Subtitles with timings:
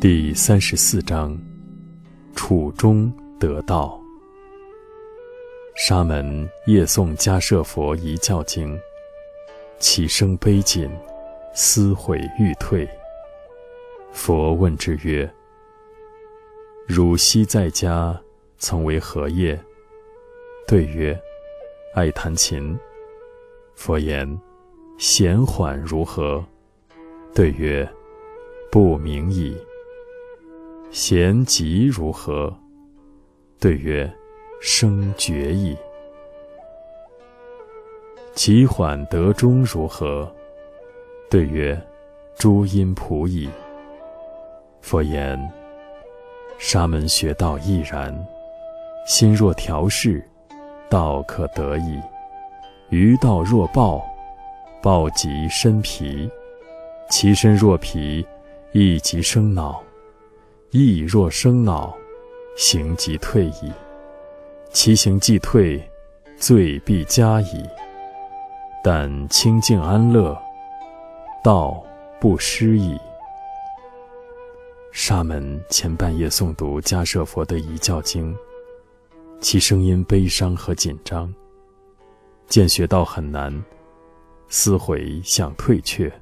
[0.00, 1.36] 第三十四章：
[2.36, 4.00] 楚中得道。
[5.74, 8.78] 沙门夜诵迦舍佛一教经，
[9.80, 10.88] 其声悲谨，
[11.52, 12.88] 思悔欲退。
[14.12, 15.28] 佛问之曰
[16.86, 18.16] ：“汝昔在家
[18.56, 19.60] 曾为何业？”
[20.64, 21.20] 对曰
[21.92, 22.78] ：“爱弹琴。”
[23.74, 24.40] 佛言
[24.96, 26.44] ：“弦缓如何？”
[27.34, 27.88] 对曰
[28.70, 29.56] ：“不明矣。”
[30.90, 32.52] 弦急如何？
[33.60, 34.10] 对曰：
[34.58, 35.76] 生绝矣。
[38.34, 40.32] 其缓得中如何？
[41.30, 41.78] 对曰：
[42.36, 43.50] 诸音谱矣。
[44.80, 45.38] 佛言：
[46.58, 48.26] 沙门学道亦然。
[49.06, 50.24] 心若调适，
[50.88, 52.00] 道可得矣。
[52.88, 54.02] 余道若暴，
[54.82, 56.28] 暴即身疲；
[57.10, 58.26] 其身若疲，
[58.72, 59.82] 亦即生恼。
[60.70, 61.96] 意若生恼，
[62.54, 63.72] 行即退矣。
[64.70, 65.82] 其行既退，
[66.36, 67.66] 罪必加矣。
[68.84, 70.38] 但清净安乐，
[71.42, 71.82] 道
[72.20, 72.98] 不失矣。
[74.92, 78.36] 沙门前半夜诵读迦舍佛的一教经，
[79.40, 81.32] 其声音悲伤和紧张。
[82.46, 83.64] 见学道很难，
[84.48, 86.12] 思悔想退却。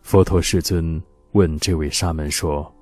[0.00, 2.72] 佛陀世尊问这位沙门说。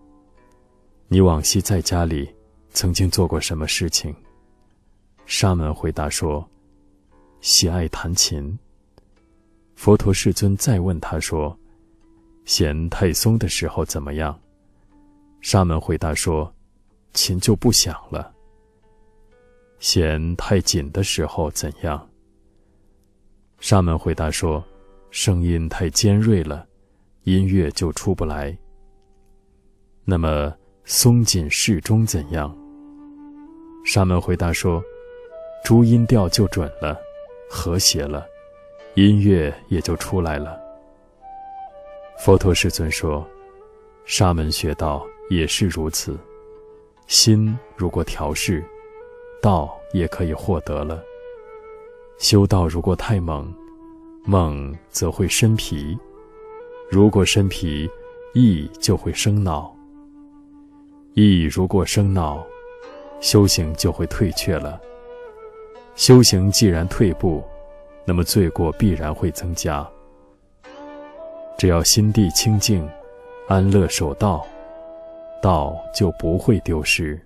[1.08, 2.28] 你往昔在家里
[2.70, 4.14] 曾经做过什么事情？
[5.26, 6.48] 沙门回答说
[7.40, 8.58] ：“喜爱弹琴。”
[9.76, 11.56] 佛陀世尊再问他说
[12.46, 14.38] ：“弦太松的时候怎么样？”
[15.40, 16.52] 沙门回答说
[17.12, 18.34] ：“琴就不响了。”
[19.78, 22.08] 弦太紧的时候怎样？
[23.60, 24.64] 沙门回答说
[25.10, 26.66] ：“声音太尖锐了，
[27.22, 28.56] 音乐就出不来。”
[30.04, 30.52] 那么。
[30.84, 32.54] 松紧适中怎样？
[33.86, 34.82] 沙门回答说
[35.64, 37.00] ：“诸音调就准了，
[37.48, 38.26] 和谐了，
[38.94, 40.60] 音乐也就出来了。”
[42.20, 43.26] 佛陀世尊说
[44.04, 46.18] ：“沙门学道也是如此，
[47.06, 48.62] 心如果调适，
[49.40, 51.02] 道也可以获得了。
[52.18, 53.52] 修道如果太猛，
[54.24, 55.96] 猛则会身疲；
[56.90, 57.90] 如果身疲，
[58.34, 59.73] 意就会生恼。”
[61.14, 62.44] 意如果生恼，
[63.20, 64.80] 修行就会退却了。
[65.94, 67.42] 修行既然退步，
[68.04, 69.88] 那么罪过必然会增加。
[71.56, 72.88] 只要心地清净，
[73.46, 74.44] 安乐守道，
[75.40, 77.20] 道就不会丢失。